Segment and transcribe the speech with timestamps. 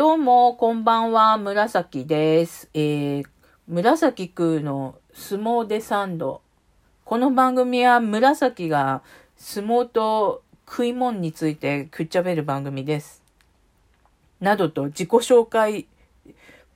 [0.00, 2.70] どうも、こんばんは、紫です。
[2.72, 3.24] えー、
[3.68, 6.40] 紫くの相撲でサンド。
[7.04, 9.02] この番組は紫が
[9.36, 13.22] 相撲と食い物についてくっちゃべる番組です。
[14.40, 15.86] などと自己紹介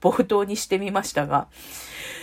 [0.03, 1.49] 冒頭にしてみましたが、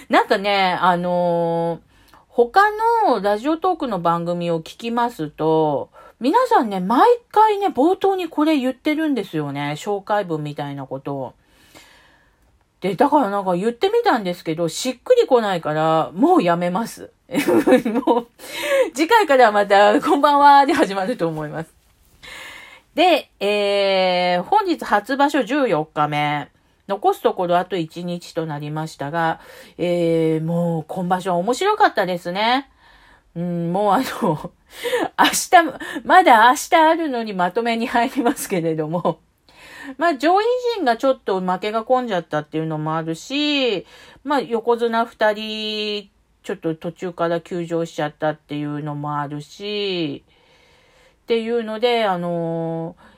[0.08, 2.62] なんかね、あのー、他
[3.08, 5.90] のラジオトークの番組を聞きますと、
[6.22, 9.74] 皆さんね、毎回ね、冒頭にこれ言ってるんですよね。
[9.76, 11.34] 紹介文みたいなことを。
[12.80, 17.10] で、だからなんか言ってみたんですけど、しっくりこないから、もうやめます。
[18.06, 18.28] もう、
[18.94, 21.74] 次回からはまた、こんばんはで始まると思います。
[22.94, 26.50] で、えー、本日初場所14日目。
[26.88, 29.40] 残すところあと1日となりましたが、
[29.80, 32.70] えー、もう今場所面白かったですね。
[33.36, 34.52] うん、もうあの、
[35.20, 39.20] 明日、まだ明日あるのにまとめに入りますけれども、
[39.98, 43.86] まあ上位陣がちょっと負けが込んじゃったっていうのもあるし、
[44.24, 46.10] まあ横綱二人、
[46.44, 50.24] ちょっと途中から休場しちゃったっていうのもあるし、
[51.24, 53.12] っていうので、あのー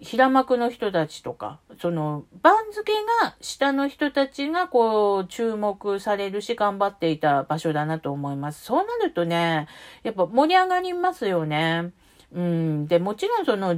[0.00, 8.64] 平幕の人たちとか、その番付が下の人たちがこう注目されるし頑張っていた場所だなと思います。
[8.64, 9.68] そうなるとね、
[10.02, 11.92] やっぱ盛り上がりますよね。
[12.32, 12.86] うん。
[12.86, 13.76] で、もちろんその、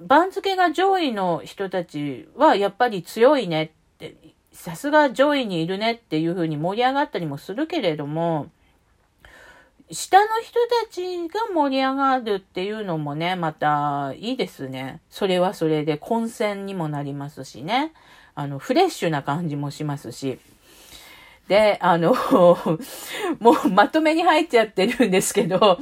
[0.00, 4.16] 番付が上位の人たちはやっぱり強いねって、
[4.52, 8.50] さすが上位にいるねっていうふうに盛り上がったりもするけれども、
[9.90, 15.00] 下の人たちが盛り上がるっていうのもね、またいいですね。
[15.10, 17.92] それはそれで混戦にもなりますしね。
[18.34, 20.38] あの、フレッシュな感じもしますし。
[21.46, 22.14] で、あの、
[23.38, 25.78] もうまとめに入っちゃってるんですけど、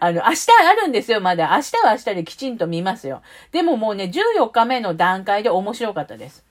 [0.00, 1.48] あの、明日あるんですよ、まだ。
[1.56, 3.22] 明日は明日できちんと見ますよ。
[3.52, 6.44] でももうね、14日目の段階で面白かったです。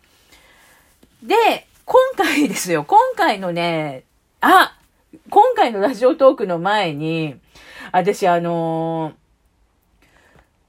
[1.22, 1.36] で、
[1.86, 4.04] 今回ですよ、今回のね、
[4.42, 4.76] あ
[5.30, 7.36] 今回のラジオトークの前に、
[7.92, 9.14] 私あのー、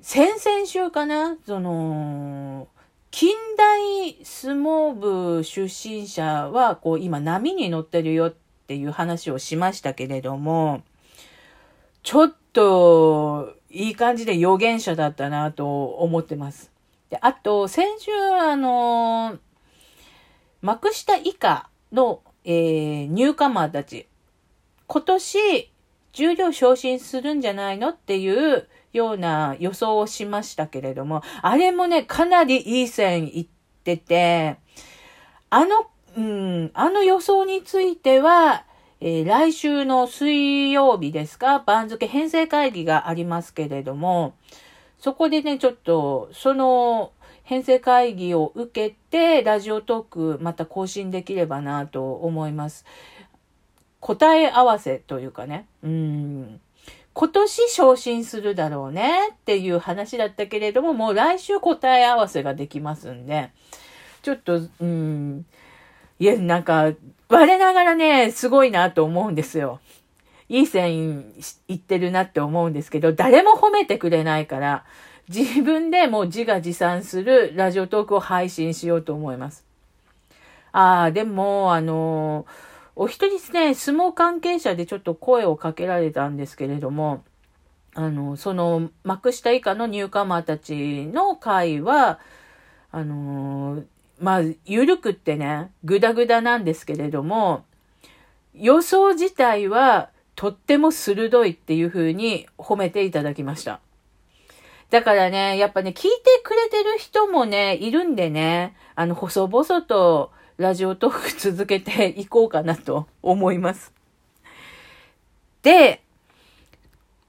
[0.00, 2.69] 先々週かなその、
[3.10, 8.34] 近代相撲部出身者は、こう、今波に乗ってるよっ
[8.66, 10.82] ていう話をしましたけれども、
[12.03, 16.70] ちょっと、いい感じで予言者だったなと思ってます。
[17.10, 19.38] で、あと、先週、あのー、
[20.62, 24.06] 幕下以下の、えー、ニューカマーたち、
[24.86, 25.72] 今年、
[26.12, 33.46] 重量昇進するんじゃないのっていうような予想をしましたけれども、あれもね、かなりいい線いっ
[33.84, 34.56] てて、
[35.50, 35.86] あの、
[36.16, 38.64] うん、あの予想については、
[39.00, 44.34] えー、来週の水曜日ですか、番付編成会議がありますけれども、
[44.98, 52.86] そこでね、ちょっと、その編成会議を受けて、ラジオトークまた更新できればなと思います。
[54.06, 56.61] 答え合わせというかね、うん、
[57.12, 63.50] 今年昇進するだろうねっていう話だったけれども、もう来週答え合わせができますんで、
[64.22, 65.44] ちょっと、うん、
[66.21, 66.93] いや、なんか、
[67.28, 69.81] 我ながらね、すごいなと思うんですよ。
[70.49, 71.25] いい線
[71.67, 74.84] いってるなって思うんですけど、誰も褒めてくれないから、
[75.28, 79.65] 自分でもう自画自賛するラジオトークを配信しようと思います。
[80.71, 87.22] ああ、でも、あのーお一人ですね、相撲関係者でちょっと声をかけられたんですけれども、
[87.94, 92.18] あの、その、幕下以下のニューカマーたちの会は、
[92.90, 93.82] あの
[94.18, 97.66] まあ、ゆるくってね、ぐだぐだなんですけれども、
[98.54, 103.80] 予想自体はとっても鋭いっていう風に褒めていただきました。
[104.88, 113.93] だからね、やっぱね、聞いてくれてる人もね、いるんでね、あの、細々とラジオトーク続けていこうかなと思います。
[115.62, 116.00] で、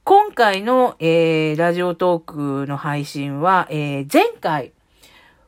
[0.06, 4.72] 今回の、えー、ラジオトークの配信は、えー、前回、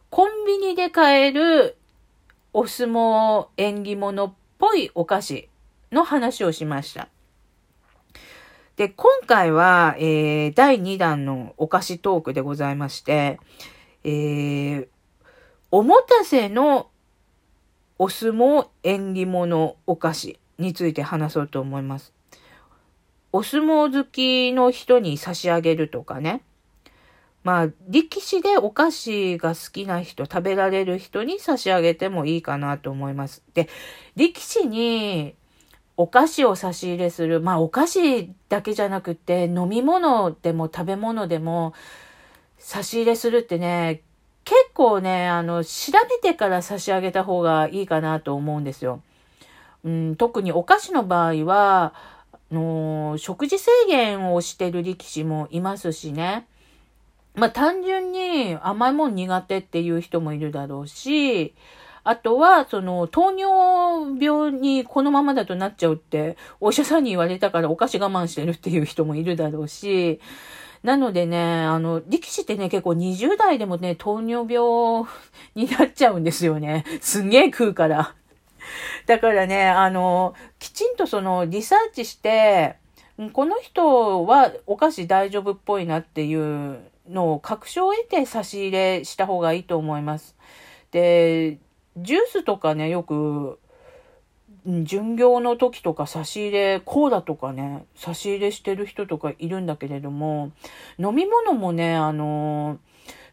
[0.09, 1.77] コンビニで買える
[2.51, 5.47] お相撲縁起物っぽいお菓子
[5.93, 7.07] の話をしました。
[8.75, 13.39] で、今回は、えー、第2弾のお菓子トークでございまして、
[14.03, 14.87] えー、
[15.71, 16.88] おもたせの
[17.99, 22.13] お相撲縁起物お菓子について話そうと思います。
[23.33, 26.41] お相撲好きの人に差し上げるとかね。
[27.43, 33.43] まあ、力士でお菓子が好きな人、食べられる人に差し上げてもいいかなと思います。
[33.53, 33.67] で、
[34.15, 35.35] 力士に
[35.97, 37.41] お菓子を差し入れする。
[37.41, 41.73] まあ、お菓子だけじゃなくて、飲み物でも食べ物でも
[42.57, 44.03] 差し入れするってね、
[44.49, 48.99] 結構ね、あの、調べてから差し上げた方がいいかなと思うんですよ。
[49.83, 51.93] うん、特にお菓子の場合は、
[52.51, 56.47] の食事制限をしてる力士もいますしね。
[57.35, 61.53] まあ単純に甘いもん苦手っていう人もいるだろうし、
[62.03, 70.19] あとは、その、糖尿病にこのままだとなっちゃうって、お医者さんに言われたからお菓子我慢してるっていう人もいるだろうし、
[70.83, 75.05] なのでね、あの、力士ってね、結構20代でもね、糖尿病
[75.55, 76.85] になっちゃうんですよね。
[77.01, 78.15] すんげえ食うから。
[79.05, 82.77] だからね、あの、きちんとその、リサーチして、
[83.33, 86.79] この人はお菓子大丈夫っぽいなっていう
[87.09, 90.37] のを確証を得て差し入れした方がいいと思います。
[90.91, 91.57] で、
[91.97, 93.58] ジュースとかね、よく、
[94.65, 100.51] 巡業の時とか差し入れ、コーラとかね、差し入れしてる人とかいるんだけれども、
[100.97, 102.79] 飲み物もね、あの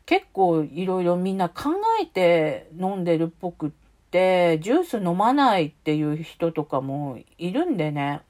[0.06, 1.70] 結構いろいろみんな考
[2.00, 3.70] えて飲んでるっぽくっ
[4.10, 8.22] て、ジュース飲まないっていう人とかもいるんでね。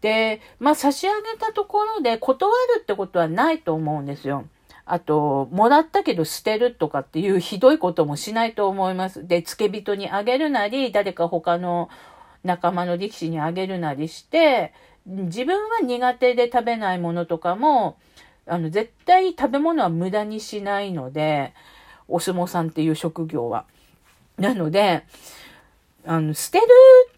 [0.00, 4.46] で、まあ差し上げたところで断るってことはないと思うんですよ。
[4.92, 9.24] あと、もらったけど捨てるとかっていうひどいこともしないと思います。
[9.24, 11.88] で、付け人にあげるなり、誰か他の
[12.42, 14.74] 仲間の力士にあげるなりして、
[15.06, 17.98] 自分は苦手で食べないものとかも、
[18.46, 21.54] あの、絶対食べ物は無駄にしないので、
[22.08, 23.66] お相撲さんっていう職業は。
[24.38, 25.04] なので、
[26.04, 26.66] あの、捨てる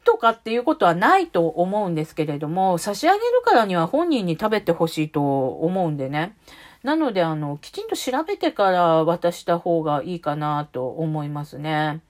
[0.04, 6.36] とかっていうことはないと思うんですけれども、差し上げるからには本人に食べてほしいと思うんでね。
[6.82, 12.00] なので、あの、きちんと調べてから渡した方がいいかなと思いますね。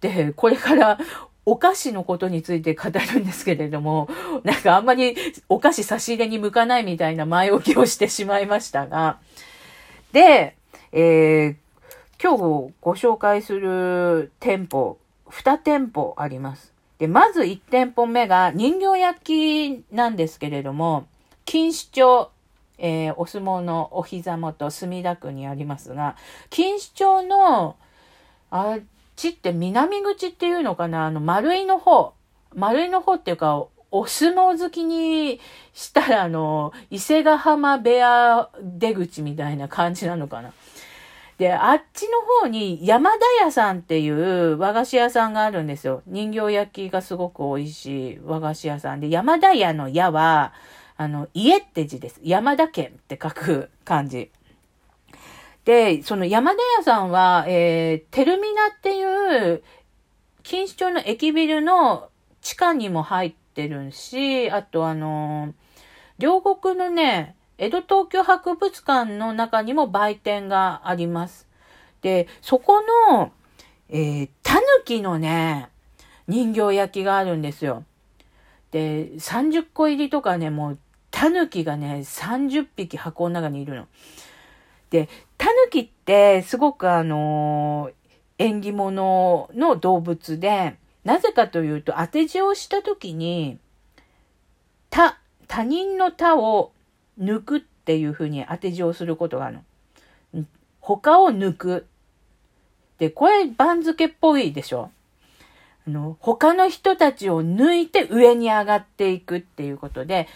[0.00, 0.98] で、これから
[1.46, 4.08] お菓子のことについて語るんですけれども、
[4.44, 5.16] なんかあんまり
[5.48, 9.18] お菓子差し入れに向かないみたいな前置きをしてしまいましたが、
[10.12, 10.56] で、
[10.92, 11.56] えー、
[12.22, 14.98] 今日ご紹介する店舗、
[15.30, 16.72] 2店舗あります。
[16.98, 21.06] で、まず1店舗目が人形焼きなんですけれども、
[21.46, 22.30] 錦糸町
[22.78, 26.16] えー、お相撲のお膝元、墨田区にありますが、
[26.50, 27.76] 錦糸町の、
[28.50, 28.82] あっ
[29.16, 31.06] ちって南口っていうのかな？
[31.06, 32.14] あの、丸井の方。
[32.54, 35.40] 丸井の方っていうか、お相撲好きに
[35.74, 40.52] したら、あの、伊勢ヶ浜部屋出口みたいな感じなのかな？
[41.36, 46.02] で、あっちの方に山田屋さんっていう和菓子屋さんがあるんですよ。
[46.06, 50.52] 人形焼きがすごく美味しい和菓子屋さんで、山田屋の屋は、
[50.98, 52.20] あの、家って字です。
[52.24, 54.32] 山田県って書く漢字。
[55.64, 59.62] で、その山田屋さんは、えー、テルミナっていう、
[60.42, 62.08] 錦糸町の駅ビルの
[62.40, 65.52] 地下にも入ってるし、あとあのー、
[66.18, 71.46] 両国のね、江戸東京博物館の中にも売店があります。
[72.02, 73.30] で、そこの、
[73.88, 75.68] えー、タヌキのね、
[76.26, 77.84] 人形焼きがあるんですよ。
[78.72, 80.78] で、30個入りとかね、もう
[81.18, 83.88] タヌキがね、30匹箱の中にいるの。
[84.90, 87.92] で、タヌキってすごくあのー、
[88.38, 93.58] 縁起物の動物で、なぜかというと当て字をした時に、
[94.90, 95.18] 他、
[95.48, 96.70] 他人の他を
[97.20, 99.58] 抜くっていうふうに当て字をすることがある
[100.32, 100.44] の。
[100.80, 101.86] 他を抜く。
[103.00, 104.92] で、これ番付っぽいでしょ
[105.84, 110.28] あの、他の人たちを抜いて上に上がっていくっていうことで、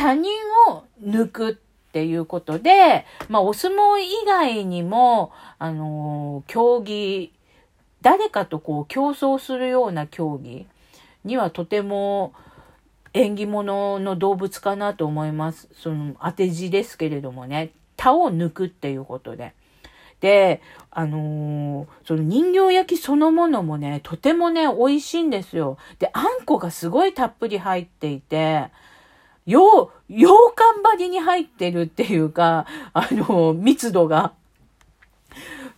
[0.00, 0.32] 他人
[0.70, 1.54] を抜くっ
[1.92, 7.34] ていうことで、まあ、お相撲以外にも、あのー、競技、
[8.00, 10.66] 誰かとこう競争するような競技
[11.26, 12.32] にはとても
[13.12, 15.68] 縁起物の動物かなと思います。
[15.74, 19.52] その当て字ですけれどもね、他を抜くっていうことで。
[20.20, 25.76] で、あのー、その人形焼きそのものもね、とてもね、美味しいんですよ。
[25.98, 28.70] で、あんこがすごいたっぷり入っていて、
[29.50, 34.32] よう、羊羹張りに入ってるっていうか、あの、密度が。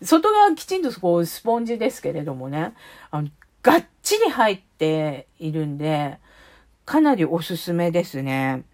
[0.03, 2.75] 外側きちんとこうスポンジですけれどもね、
[3.11, 3.29] あの、
[3.63, 6.19] がっちり入っているんで、
[6.85, 8.65] かなりおすすめですね。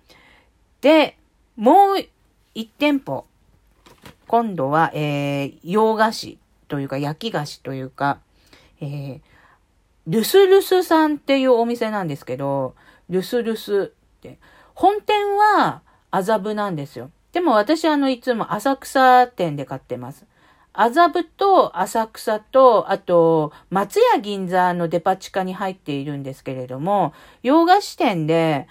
[0.80, 1.16] で、
[1.56, 2.08] もう
[2.54, 3.26] 一店舗。
[4.26, 6.38] 今度は、えー、洋菓子
[6.68, 8.18] というか焼き菓子というか、
[8.80, 9.20] えー、
[10.06, 12.74] ルスルスさんっていうお店なんですけど、
[13.08, 14.38] ルスルスって、
[14.78, 15.82] 本店は
[16.12, 17.10] 麻布なんですよ。
[17.32, 20.24] でも私あのいつも浅草店で買ってます。
[20.72, 28.68] 麻布と浅草と、あと松屋銀座のデパ地下に入っているんですけれども、洋菓子店で、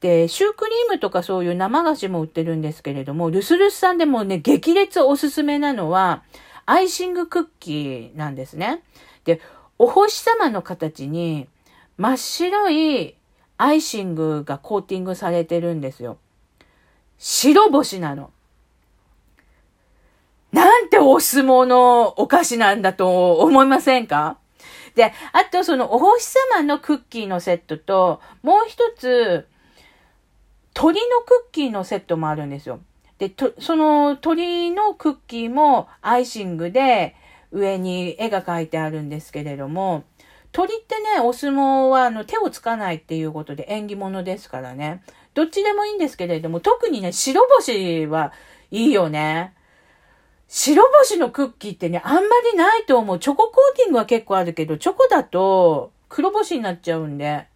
[0.00, 6.22] で、シュークリームとかそういう生菓子も売ってるんですけれども、ルスルスさんでもね、激烈おすすめなのは、
[6.66, 8.82] アイシングクッキーなんですね。
[9.24, 9.40] で、
[9.78, 11.48] お星様の形に
[11.96, 13.16] 真っ白い
[13.62, 16.16] アイシングがコーティングされてるんですよ。
[17.18, 18.30] 白星なの。
[20.50, 24.38] なんてお相撲のお菓子なんだと思いませんか？
[24.94, 26.24] で、あとそのお星
[26.54, 29.46] 様のクッキーのセットと、もう一つ、
[30.72, 32.80] 鳥のクッキーのセットもあるんですよ。
[33.18, 37.14] で、その鳥のクッキーもアイシングで
[37.52, 40.04] 上に絵が描いてあるんですけれども、
[40.52, 45.02] 鳥ってね、お相撲はあの手をつかないっていうことで縁起物ですからね。
[45.34, 48.32] どっちでもいいんですけれども、特にね、白星は
[48.70, 49.54] いいよね。
[50.48, 52.20] 白星のクッキーってね、あんま
[52.52, 53.18] りないと思う。
[53.20, 57.46] チョココーティングは結構あるけど、チョコだと黒星になっちゃうんで。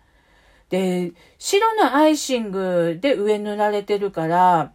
[0.70, 4.72] で、白のアイシングで上塗られてるから、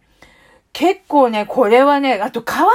[0.72, 2.66] 結構ね、これはね、あと可愛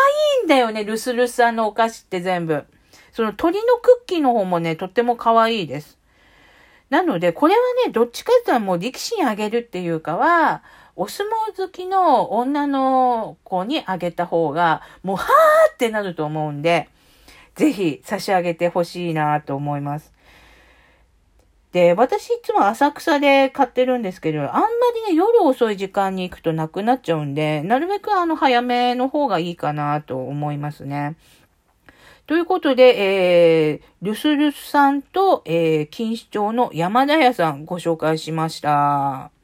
[0.41, 2.65] いんだよね、ルスルスさんのお菓子って全部。
[3.15, 5.97] その鳥のクッキーの方もね、とっても可愛いです。
[6.89, 10.63] なので、これはね、どっちかって言ったらもう力士にあげるっていうかは、
[10.97, 16.89] お相撲好きの女の子にあげた方が、もうはーってなると思うんで、
[17.55, 20.11] ぜひ差し上げてほしいなと思います。
[21.71, 24.67] で、私いつも浅草で買ってるんですけど、あんま
[25.07, 31.15] りね、夜遅い時間に行くとなくなっちゃうんで、なるべくあの早めの方がいいかなと思いますね。
[32.27, 39.34] ということで、えー、ルスルスさんと、えー、錦糸町の山田屋さんご紹介しました。